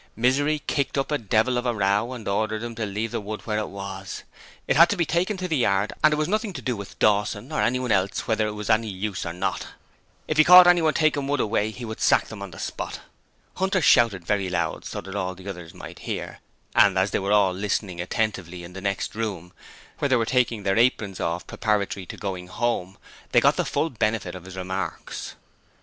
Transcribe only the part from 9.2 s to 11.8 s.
or not! If he caught anyone taking wood away